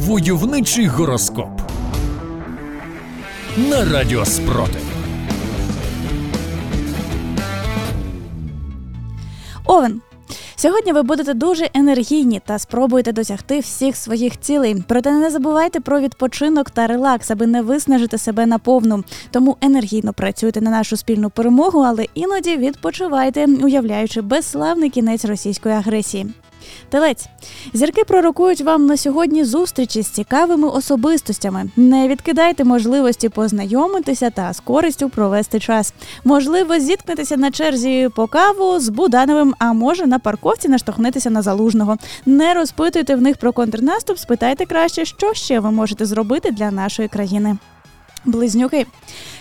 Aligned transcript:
Войовничий 0.00 0.86
гороскоп 0.86 1.60
на 3.56 3.84
Радіо 3.84 4.24
Спротив. 4.24 4.82
Овен. 9.64 10.00
Сьогодні 10.56 10.92
ви 10.92 11.02
будете 11.02 11.34
дуже 11.34 11.70
енергійні 11.74 12.40
та 12.46 12.58
спробуєте 12.58 13.12
досягти 13.12 13.60
всіх 13.60 13.96
своїх 13.96 14.40
цілей. 14.40 14.84
Проте 14.88 15.12
не 15.12 15.30
забувайте 15.30 15.80
про 15.80 16.00
відпочинок 16.00 16.70
та 16.70 16.86
релакс, 16.86 17.30
аби 17.30 17.46
не 17.46 17.62
виснажити 17.62 18.18
себе 18.18 18.46
наповну. 18.46 19.04
Тому 19.30 19.56
енергійно 19.60 20.12
працюйте 20.12 20.60
на 20.60 20.70
нашу 20.70 20.96
спільну 20.96 21.30
перемогу, 21.30 21.80
але 21.80 22.06
іноді 22.14 22.56
відпочивайте, 22.56 23.46
уявляючи 23.62 24.20
безславний 24.20 24.90
кінець 24.90 25.24
російської 25.24 25.74
агресії. 25.74 26.26
Телець 26.88 27.26
зірки 27.72 28.04
пророкують 28.04 28.60
вам 28.60 28.86
на 28.86 28.96
сьогодні 28.96 29.44
зустрічі 29.44 30.02
з 30.02 30.08
цікавими 30.08 30.68
особистостями. 30.68 31.70
Не 31.76 32.08
відкидайте 32.08 32.64
можливості 32.64 33.28
познайомитися 33.28 34.30
та 34.30 34.52
з 34.52 34.60
користю 34.60 35.08
провести 35.08 35.60
час. 35.60 35.94
Можливо, 36.24 36.78
зіткнетеся 36.78 37.36
на 37.36 37.50
черзі 37.50 38.08
по 38.16 38.26
каву 38.26 38.80
з 38.80 38.88
Будановим, 38.88 39.54
а 39.58 39.72
може 39.72 40.06
на 40.06 40.18
парковці 40.18 40.68
наштовхнетеся 40.68 41.30
на 41.30 41.42
залужного. 41.42 41.96
Не 42.26 42.54
розпитуйте 42.54 43.14
в 43.14 43.22
них 43.22 43.36
про 43.36 43.52
контрнаступ, 43.52 44.18
спитайте 44.18 44.66
краще, 44.66 45.04
що 45.04 45.34
ще 45.34 45.60
ви 45.60 45.70
можете 45.70 46.06
зробити 46.06 46.50
для 46.50 46.70
нашої 46.70 47.08
країни. 47.08 47.56
Близнюки, 48.24 48.86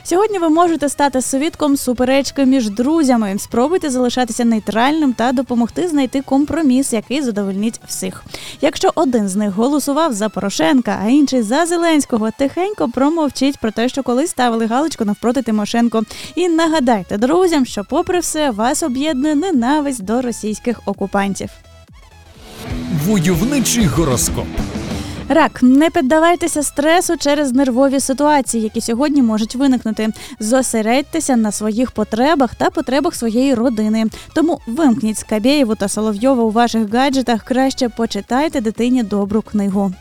сьогодні 0.03 0.39
ви 0.39 0.49
можете 0.49 0.89
стати 0.89 1.21
свідком 1.21 1.77
суперечки 1.77 2.45
між 2.45 2.69
друзями. 2.69 3.35
Спробуйте 3.39 3.89
залишатися 3.89 4.45
нейтральним 4.45 5.13
та 5.13 5.31
допомогти 5.31 5.87
знайти 5.87 6.21
компроміс, 6.21 6.93
який 6.93 7.21
задовольнить 7.21 7.81
всіх. 7.87 8.23
Якщо 8.61 8.91
один 8.95 9.29
з 9.29 9.35
них 9.35 9.53
голосував 9.53 10.13
за 10.13 10.29
Порошенка, 10.29 10.99
а 11.05 11.07
інший 11.07 11.41
за 11.41 11.65
Зеленського, 11.65 12.29
тихенько 12.37 12.89
промовчіть 12.89 13.57
про 13.57 13.71
те, 13.71 13.89
що 13.89 14.03
колись 14.03 14.29
ставили 14.29 14.65
галочку 14.65 15.05
навпроти 15.05 15.41
Тимошенко. 15.41 16.03
І 16.35 16.49
нагадайте 16.49 17.17
друзям, 17.17 17.65
що, 17.65 17.83
попри 17.89 18.19
все, 18.19 18.51
вас 18.51 18.83
об'єднує 18.83 19.35
ненависть 19.35 20.03
до 20.03 20.21
російських 20.21 20.81
окупантів. 20.85 21.49
Войовничий 23.05 23.85
гороскоп. 23.85 24.47
Рак, 25.31 25.63
не 25.63 25.89
піддавайтеся 25.89 26.63
стресу 26.63 27.17
через 27.17 27.53
нервові 27.53 27.99
ситуації, 27.99 28.63
які 28.63 28.81
сьогодні 28.81 29.21
можуть 29.21 29.55
виникнути. 29.55 30.09
Зосередьтеся 30.39 31.35
на 31.35 31.51
своїх 31.51 31.91
потребах 31.91 32.55
та 32.55 32.69
потребах 32.69 33.15
своєї 33.15 33.53
родини. 33.53 34.05
Тому 34.33 34.59
вимкніть 34.67 35.17
Скабєєву 35.17 35.75
та 35.75 35.87
Соловйова 35.87 36.43
у 36.43 36.51
ваших 36.51 36.93
гаджетах. 36.93 37.43
Краще 37.43 37.89
почитайте 37.89 38.61
дитині 38.61 39.03
добру 39.03 39.41
книгу. 39.41 39.93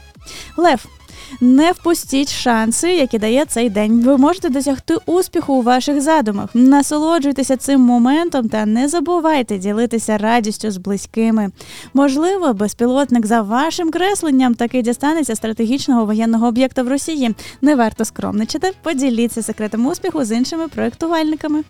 Лев. 0.57 0.98
Не 1.41 1.72
впустіть 1.72 2.33
шанси, 2.33 2.92
які 2.94 3.19
дає 3.19 3.44
цей 3.44 3.70
день. 3.70 4.02
Ви 4.02 4.16
можете 4.16 4.48
досягти 4.48 4.94
успіху 5.06 5.55
у 5.55 5.62
ваших 5.62 6.00
задумах. 6.00 6.50
Насолоджуйтеся 6.55 7.56
цим 7.56 7.80
моментом 7.80 8.48
та 8.48 8.66
не 8.66 8.88
забувайте 8.88 9.58
ділитися 9.58 10.19
радістю 10.19 10.70
з 10.70 10.77
близькими. 10.77 11.50
Можливо, 11.94 12.55
безпілотник 12.55 13.27
за 13.27 13.42
вашим 13.42 13.91
кресленням 13.91 14.55
таки 14.55 14.83
дістанеться 14.83 15.34
стратегічного 15.34 16.05
воєнного 16.05 16.46
об'єкта 16.46 16.83
в 16.83 16.89
Росії. 16.89 17.34
Не 17.62 17.74
варто 17.74 18.05
скромничати. 18.05 18.72
Поділіться 18.83 19.42
секретом 19.42 19.86
успіху 19.86 20.24
з 20.24 20.36
іншими 20.36 20.69
проєктувальниками. 20.69 21.62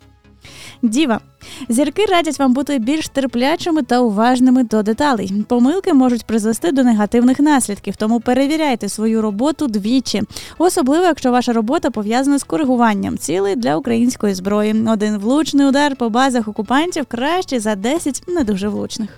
Діва. 0.82 1.20
Зірки 1.68 2.04
радять 2.04 2.38
вам 2.38 2.52
бути 2.52 2.78
більш 2.78 3.08
терплячими 3.08 3.82
та 3.82 4.00
уважними 4.00 4.64
до 4.64 4.82
деталей. 4.82 5.32
Помилки 5.48 5.94
можуть 5.94 6.24
призвести 6.24 6.72
до 6.72 6.84
негативних 6.84 7.40
наслідків, 7.40 7.96
тому 7.96 8.20
перевіряйте 8.20 8.88
свою 8.88 9.22
роботу 9.22 9.66
двічі, 9.66 10.22
особливо 10.58 11.04
якщо 11.04 11.30
ваша 11.32 11.52
робота 11.52 11.90
пов'язана 11.90 12.38
з 12.38 12.44
коригуванням 12.44 13.18
цілей 13.18 13.56
для 13.56 13.76
української 13.76 14.34
зброї. 14.34 14.84
Один 14.88 15.18
влучний 15.18 15.66
удар 15.66 15.96
по 15.96 16.10
базах 16.10 16.48
окупантів 16.48 17.06
краще 17.06 17.60
за 17.60 17.74
10 17.74 18.22
не 18.28 18.44
дуже 18.44 18.68
влучних. 18.68 19.10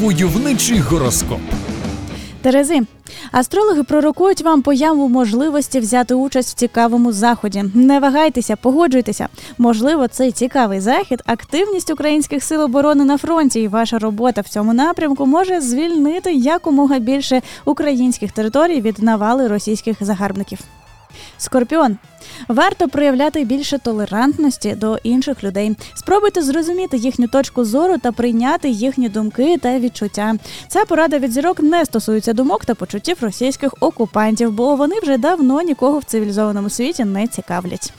Войовничий 0.00 0.78
гороскоп. 0.78 1.40
Терези. 2.42 2.82
Астрологи 3.32 3.82
пророкують 3.82 4.42
вам 4.42 4.62
появу 4.62 5.08
можливості 5.08 5.80
взяти 5.80 6.14
участь 6.14 6.50
в 6.50 6.58
цікавому 6.58 7.12
заході. 7.12 7.64
Не 7.74 8.00
вагайтеся, 8.00 8.56
погоджуйтеся. 8.56 9.28
Можливо, 9.58 10.08
цей 10.08 10.32
цікавий 10.32 10.80
захід, 10.80 11.22
активність 11.26 11.90
українських 11.90 12.44
сил 12.44 12.60
оборони 12.60 13.04
на 13.04 13.18
фронті, 13.18 13.60
і 13.60 13.68
ваша 13.68 13.98
робота 13.98 14.40
в 14.40 14.48
цьому 14.48 14.74
напрямку 14.74 15.26
може 15.26 15.60
звільнити 15.60 16.32
якомога 16.32 16.98
більше 16.98 17.42
українських 17.64 18.32
територій 18.32 18.80
від 18.80 19.02
навали 19.02 19.48
російських 19.48 19.96
загарбників. 20.00 20.58
Скорпіон. 21.42 21.96
Варто 22.48 22.88
проявляти 22.88 23.44
більше 23.44 23.78
толерантності 23.78 24.74
до 24.74 24.98
інших 25.02 25.44
людей. 25.44 25.76
Спробуйте 25.94 26.42
зрозуміти 26.42 26.96
їхню 26.96 27.28
точку 27.28 27.64
зору 27.64 27.98
та 27.98 28.12
прийняти 28.12 28.68
їхні 28.68 29.08
думки 29.08 29.58
та 29.58 29.78
відчуття. 29.78 30.34
Ця 30.68 30.84
порада 30.84 31.18
від 31.18 31.32
зірок 31.32 31.60
не 31.60 31.84
стосується 31.84 32.32
думок 32.32 32.64
та 32.64 32.74
почуттів 32.74 33.16
російських 33.20 33.74
окупантів, 33.80 34.52
бо 34.52 34.76
вони 34.76 34.94
вже 35.02 35.18
давно 35.18 35.62
нікого 35.62 35.98
в 35.98 36.04
цивілізованому 36.04 36.70
світі 36.70 37.04
не 37.04 37.26
цікавлять. 37.26 37.92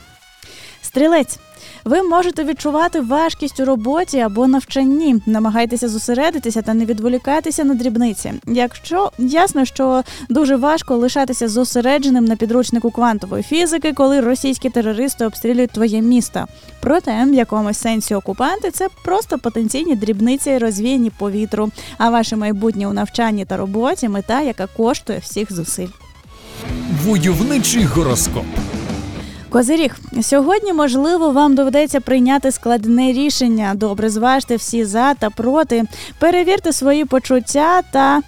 Стрілець. 0.83 1.39
Ви 1.85 2.03
можете 2.03 2.44
відчувати 2.44 3.01
важкість 3.01 3.59
у 3.59 3.66
роботі 3.66 4.19
або 4.19 4.47
навчанні. 4.47 5.16
Намагайтеся 5.25 5.89
зосередитися 5.89 6.61
та 6.61 6.73
не 6.73 6.85
відволікатися 6.85 7.63
на 7.63 7.73
дрібниці. 7.73 8.33
Якщо 8.47 9.11
ясно, 9.17 9.66
що 9.66 10.03
дуже 10.29 10.55
важко 10.55 10.95
лишатися 10.95 11.47
зосередженим 11.47 12.25
на 12.25 12.35
підручнику 12.35 12.91
квантової 12.91 13.43
фізики, 13.43 13.93
коли 13.93 14.19
російські 14.19 14.69
терористи 14.69 15.25
обстрілюють 15.25 15.72
твоє 15.72 16.01
місто. 16.01 16.45
Проте, 16.81 17.25
в 17.25 17.33
якомусь 17.33 17.77
сенсі 17.77 18.16
окупанти 18.16 18.72
це 18.72 18.88
просто 19.05 19.39
потенційні 19.39 19.95
дрібниці, 19.95 20.57
розвіяні 20.57 21.09
по 21.09 21.31
вітру. 21.31 21.72
А 21.97 22.09
ваше 22.09 22.35
майбутнє 22.35 22.88
у 22.88 22.93
навчанні 22.93 23.45
та 23.45 23.57
роботі 23.57 24.09
мета, 24.09 24.41
яка 24.41 24.67
коштує 24.67 25.19
всіх 25.19 25.53
зусиль. 25.53 25.88
Войовничий 27.03 27.83
гороскоп. 27.83 28.45
Козиріг, 29.53 29.96
сьогодні, 30.22 30.74
можливо, 30.74 31.31
вам 31.31 31.56
доведеться 31.56 32.00
прийняти 32.00 32.52
складне 32.52 33.12
рішення. 33.14 33.74
Добре, 33.75 34.09
зважте 34.09 34.56
всі 34.56 34.86
за 34.86 35.14
та 35.14 35.30
проти. 35.30 35.84
Перевірте 36.19 36.74
свої 36.74 37.06
почуття 37.06 37.81
та. 37.91 38.22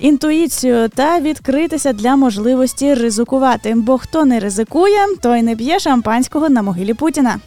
Інтуїцію 0.00 0.88
та 0.88 1.20
відкритися 1.20 1.92
для 1.92 2.16
можливості 2.16 2.94
ризикувати. 2.94 3.74
Бо 3.76 3.98
хто 3.98 4.24
не 4.24 4.40
ризикує, 4.40 4.98
той 5.20 5.42
не 5.42 5.56
п'є 5.56 5.78
шампанського 5.78 6.48
на 6.48 6.62
могилі 6.62 6.94
Путіна. 6.94 7.40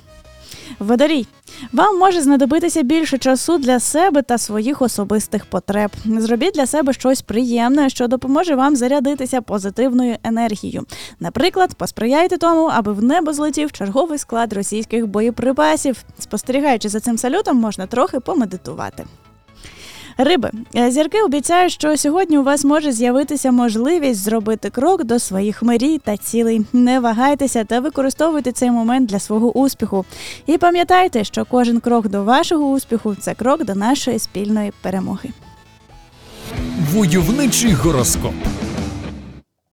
Водорій. 0.79 1.27
Вам 1.73 1.99
може 1.99 2.21
знадобитися 2.21 2.83
більше 2.83 3.17
часу 3.17 3.57
для 3.57 3.79
себе 3.79 4.21
та 4.21 4.37
своїх 4.37 4.81
особистих 4.81 5.45
потреб. 5.45 5.91
Зробіть 6.05 6.53
для 6.53 6.65
себе 6.65 6.93
щось 6.93 7.21
приємне, 7.21 7.89
що 7.89 8.07
допоможе 8.07 8.55
вам 8.55 8.75
зарядитися 8.75 9.41
позитивною 9.41 10.15
енергією. 10.23 10.85
Наприклад, 11.19 11.73
посприяйте 11.73 12.37
тому, 12.37 12.71
аби 12.73 12.93
в 12.93 13.03
небо 13.03 13.33
злетів 13.33 13.71
черговий 13.71 14.17
склад 14.17 14.53
російських 14.53 15.07
боєприпасів. 15.07 16.03
Спостерігаючи 16.19 16.89
за 16.89 16.99
цим 16.99 17.17
салютом, 17.17 17.57
можна 17.57 17.87
трохи 17.87 18.19
помедитувати. 18.19 19.05
Риби 20.17 20.51
зірки 20.89 21.21
обіцяють, 21.21 21.71
що 21.71 21.97
сьогодні 21.97 22.37
у 22.37 22.43
вас 22.43 22.65
може 22.65 22.91
з'явитися 22.91 23.51
можливість 23.51 24.23
зробити 24.23 24.69
крок 24.69 25.03
до 25.03 25.19
своїх 25.19 25.63
мрій 25.63 25.97
та 25.97 26.17
цілей. 26.17 26.65
Не 26.73 26.99
вагайтеся 26.99 27.63
та 27.63 27.79
використовуйте 27.79 28.51
цей 28.51 28.71
момент 28.71 29.09
для 29.09 29.19
свого 29.19 29.57
успіху. 29.57 30.05
І 30.45 30.57
пам'ятайте, 30.57 31.23
що 31.23 31.45
кожен 31.45 31.79
крок 31.79 32.07
до 32.07 32.23
вашого 32.23 32.71
успіху 32.71 33.15
це 33.19 33.33
крок 33.33 33.65
до 33.65 33.75
нашої 33.75 34.19
спільної 34.19 34.71
перемоги. 34.81 35.29
Войовничий 36.93 37.71
гороскоп. 37.73 38.33